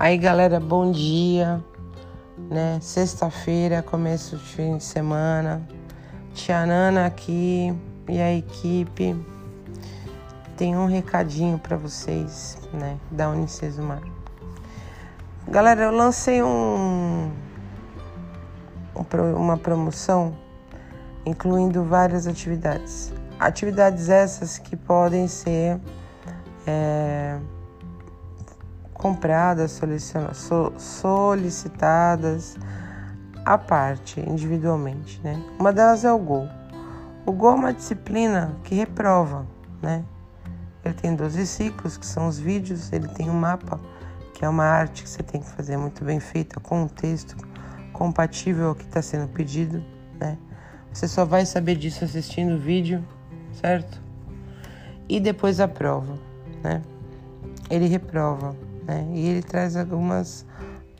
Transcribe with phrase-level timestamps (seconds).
[0.00, 1.60] Aí, galera, bom dia,
[2.48, 2.78] né?
[2.80, 5.60] Sexta-feira, começo de fim de semana.
[6.32, 7.76] Tia Nana aqui
[8.08, 9.20] e a equipe
[10.56, 12.96] tem um recadinho para vocês, né?
[13.10, 14.00] Da Unicesumar.
[15.48, 17.32] Galera, eu lancei um,
[19.36, 20.32] uma promoção
[21.26, 23.12] incluindo várias atividades.
[23.36, 25.80] Atividades essas que podem ser
[26.64, 27.36] é,
[28.98, 29.80] compradas,
[30.76, 32.56] solicitadas
[33.44, 35.40] à parte, individualmente, né?
[35.58, 36.48] Uma delas é o Gol.
[37.24, 39.46] O Gol é uma disciplina que reprova,
[39.80, 40.04] né?
[40.84, 43.80] Ele tem 12 ciclos, que são os vídeos, ele tem um mapa,
[44.34, 47.36] que é uma arte que você tem que fazer muito bem feita, com um texto
[47.92, 49.82] compatível ao que está sendo pedido,
[50.18, 50.36] né?
[50.92, 53.04] Você só vai saber disso assistindo o vídeo,
[53.52, 54.00] certo?
[55.08, 56.18] E depois a prova,
[56.62, 56.82] né?
[57.70, 58.56] Ele reprova
[58.88, 59.06] né?
[59.12, 60.46] E ele traz algumas,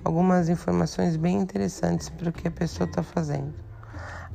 [0.05, 3.55] algumas informações bem interessantes para o que a pessoa está fazendo.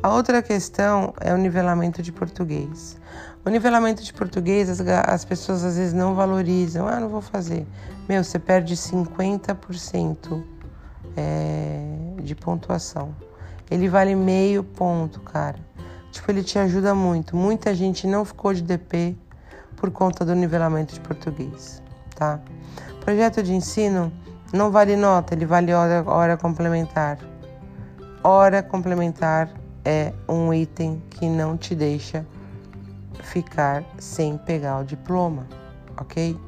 [0.02, 2.98] A outra questão é o nivelamento de português.
[3.46, 6.88] O nivelamento de português, as, as pessoas às vezes não valorizam.
[6.88, 7.66] Ah, não vou fazer.
[8.10, 10.44] Meu, você perde 50%
[11.16, 13.16] é, de pontuação.
[13.70, 15.60] Ele vale meio ponto, cara.
[16.12, 17.36] Tipo, ele te ajuda muito.
[17.36, 19.16] Muita gente não ficou de DP
[19.76, 21.83] por conta do nivelamento de português,
[22.16, 22.40] tá?
[23.02, 24.12] Projeto de ensino
[24.54, 27.18] não vale nota, ele vale hora, hora complementar.
[28.24, 29.50] Hora complementar
[29.84, 32.26] é um item que não te deixa
[33.22, 35.48] ficar sem pegar o diploma,
[35.98, 36.40] ok?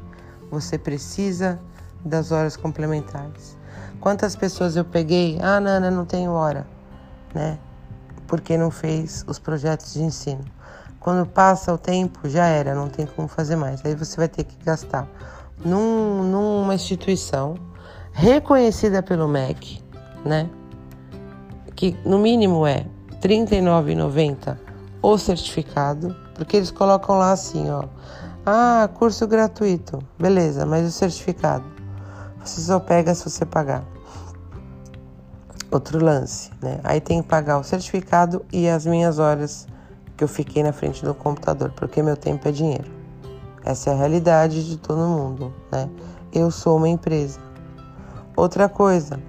[0.52, 1.59] Você precisa
[2.05, 3.57] das horas complementares.
[4.00, 5.39] Quantas pessoas eu peguei?
[5.41, 6.67] Ah, Nana, não tenho hora,
[7.33, 7.57] né?
[8.27, 10.45] Porque não fez os projetos de ensino.
[11.00, 13.83] Quando passa o tempo, já era, não tem como fazer mais.
[13.83, 15.07] Aí você vai ter que gastar
[15.63, 17.55] num, numa instituição
[18.11, 19.81] reconhecida pelo MEC,
[20.23, 20.49] né?
[21.75, 24.57] Que no mínimo é R$ 39,90
[25.01, 27.83] o certificado, porque eles colocam lá assim, ó.
[28.45, 29.99] Ah, curso gratuito.
[30.19, 31.65] Beleza, mas o certificado?
[32.44, 33.83] Você só pega se você pagar.
[35.71, 36.79] Outro lance, né?
[36.83, 39.67] Aí tem que pagar o certificado e as minhas horas
[40.15, 42.89] que eu fiquei na frente do computador, porque meu tempo é dinheiro.
[43.65, 45.89] Essa é a realidade de todo mundo, né?
[46.31, 47.39] Eu sou uma empresa.
[48.37, 49.19] Outra coisa,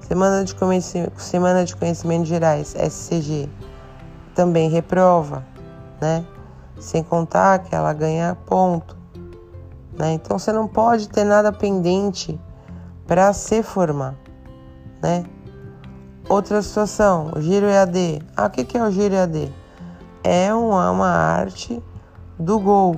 [0.00, 0.56] Semana de,
[1.16, 3.50] Semana de Conhecimentos Gerais, SCG,
[4.34, 5.44] também reprova,
[6.00, 6.24] né?
[6.80, 8.96] Sem contar que ela ganha ponto,
[9.98, 10.12] né?
[10.14, 12.40] Então você não pode ter nada pendente
[13.06, 14.14] para se formar,
[15.02, 15.24] né?
[16.30, 18.22] Outra situação, o giro EAD.
[18.34, 19.52] Ah, o que é o giro EAD?
[20.24, 21.82] É uma, uma arte
[22.38, 22.96] do Gol,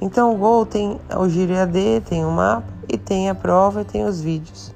[0.00, 3.84] então o Gol tem o giro EAD, tem o mapa e tem a prova e
[3.84, 4.74] tem os vídeos.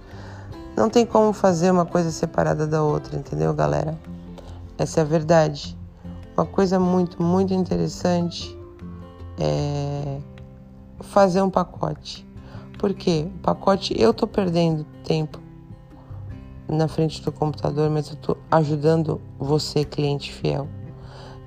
[0.77, 3.99] Não tem como fazer uma coisa separada da outra, entendeu, galera?
[4.79, 5.77] Essa é a verdade.
[6.37, 8.57] Uma coisa muito, muito interessante
[9.39, 10.19] é
[11.01, 12.27] fazer um pacote.
[12.79, 15.39] Porque o pacote eu tô perdendo tempo
[16.67, 20.67] na frente do computador, mas eu tô ajudando você, cliente fiel.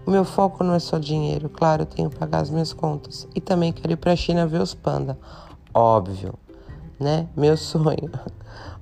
[0.06, 3.28] O meu foco não é só dinheiro, claro, eu tenho que pagar as minhas contas.
[3.34, 5.18] E também quero ir para a China ver os panda.
[5.74, 6.34] Óbvio,
[7.00, 7.28] né?
[7.36, 8.12] Meu sonho.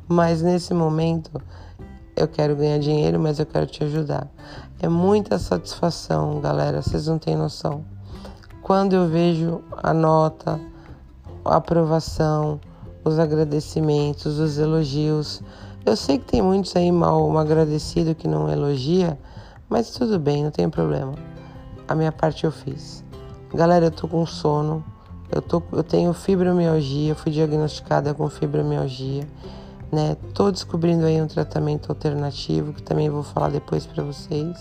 [0.07, 1.41] Mas nesse momento
[2.15, 4.27] eu quero ganhar dinheiro, mas eu quero te ajudar.
[4.81, 7.85] É muita satisfação, galera, vocês não têm noção.
[8.61, 10.59] Quando eu vejo a nota,
[11.45, 12.59] a aprovação,
[13.03, 15.41] os agradecimentos, os elogios.
[15.85, 19.17] Eu sei que tem muitos aí mal agradecido que não elogia,
[19.71, 21.13] mas tudo bem, não tem problema.
[21.87, 23.05] A minha parte eu fiz.
[23.53, 24.83] Galera, eu tô com sono.
[25.31, 29.25] Eu, tô, eu tenho fibromialgia, fui diagnosticada com fibromialgia,
[29.89, 30.17] né?
[30.33, 34.57] Tô descobrindo aí um tratamento alternativo que também vou falar depois para vocês.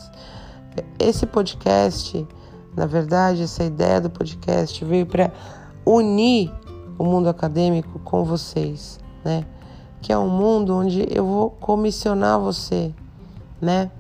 [0.97, 2.25] Esse podcast,
[2.77, 5.33] na verdade, essa ideia do podcast veio para
[5.85, 6.55] unir
[6.97, 9.45] o mundo acadêmico com vocês, né?
[10.01, 12.95] Que é um mundo onde eu vou comissionar você,
[13.61, 13.91] né?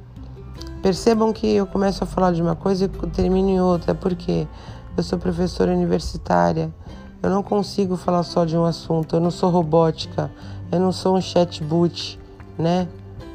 [0.82, 4.48] Percebam que eu começo a falar de uma coisa e termino em outra, porque
[4.96, 6.72] eu sou professora universitária,
[7.22, 10.32] eu não consigo falar só de um assunto, eu não sou robótica,
[10.72, 12.18] eu não sou um chatbot,
[12.58, 12.88] né?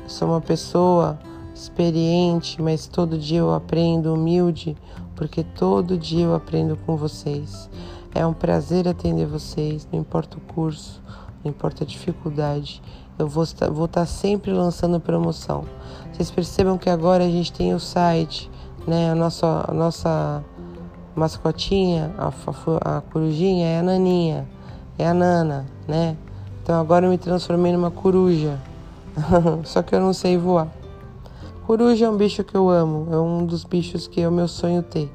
[0.03, 1.19] Eu sou uma pessoa
[1.53, 4.75] experiente, mas todo dia eu aprendo, humilde,
[5.15, 7.69] porque todo dia eu aprendo com vocês.
[8.13, 10.99] É um prazer atender vocês, não importa o curso,
[11.43, 12.81] não importa a dificuldade
[13.17, 15.63] eu vou estar, vou estar sempre lançando promoção.
[16.11, 18.49] Vocês percebam que agora a gente tem o site,
[18.85, 19.11] né?
[19.11, 20.43] A nossa, a nossa
[21.15, 24.47] mascotinha, a, a, a corujinha é a Naninha,
[24.97, 26.17] é a Nana, né?
[26.61, 28.59] Então agora eu me transformei numa coruja.
[29.63, 30.67] Só que eu não sei voar.
[31.65, 34.47] Coruja é um bicho que eu amo, é um dos bichos que é o meu
[34.47, 35.11] sonho ter,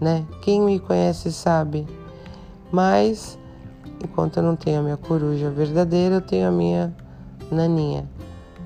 [0.00, 0.26] né?
[0.42, 1.86] Quem me conhece sabe.
[2.72, 3.38] Mas
[4.02, 6.94] enquanto eu não tenho a minha coruja verdadeira, eu tenho a minha
[7.50, 8.08] naninha,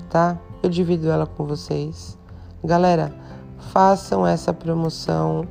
[0.09, 0.37] tá?
[0.61, 2.17] Eu divido ela com vocês.
[2.63, 3.13] Galera,
[3.71, 5.47] façam essa promoção,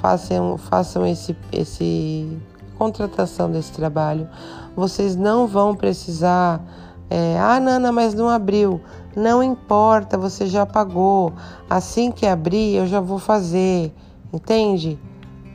[0.00, 2.38] façam, façam esse, esse
[2.78, 4.28] contratação desse trabalho.
[4.74, 6.60] Vocês não vão precisar.
[7.08, 8.80] É, ah, Nana, mas não abriu.
[9.14, 11.32] Não importa, você já pagou.
[11.68, 13.92] Assim que abrir, eu já vou fazer.
[14.32, 14.98] Entende?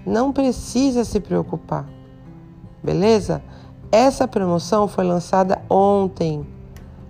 [0.06, 1.86] Não precisa se preocupar.
[2.84, 3.42] Beleza?
[3.92, 6.46] Essa promoção foi lançada ontem.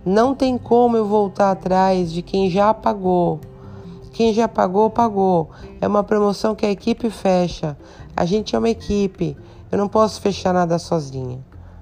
[0.07, 3.41] Não tem como eu voltar atrás de quem já pagou.
[4.13, 5.49] Quem já pagou, pagou.
[5.81, 7.77] É uma promoção que a equipe fecha.
[8.15, 9.35] A gente é uma equipe.
[9.69, 11.39] Eu não posso fechar nada sozinha.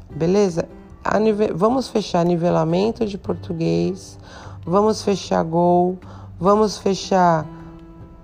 [0.09, 0.67] Beleza?
[1.53, 4.17] Vamos fechar nivelamento de português,
[4.65, 5.99] vamos fechar Gol,
[6.39, 7.45] vamos fechar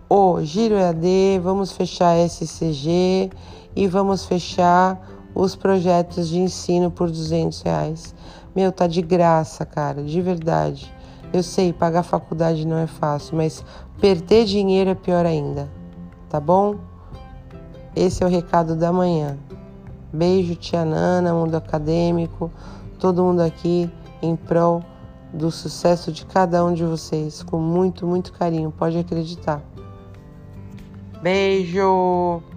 [0.10, 3.30] o Giro EAD, vamos fechar SCG
[3.76, 5.00] e vamos fechar
[5.36, 8.16] os projetos de ensino por 200 reais.
[8.56, 10.94] Meu, tá de graça, cara, de verdade.
[11.32, 13.64] Eu sei, pagar faculdade não é fácil, mas
[14.00, 15.70] perder dinheiro é pior ainda,
[16.30, 16.76] tá bom?
[17.96, 19.38] Esse é o recado da manhã.
[20.12, 22.52] Beijo, tia Nana, mundo acadêmico,
[23.00, 23.90] todo mundo aqui
[24.22, 24.84] em prol
[25.34, 29.62] do sucesso de cada um de vocês, com muito, muito carinho, pode acreditar.
[31.22, 32.51] Beijo!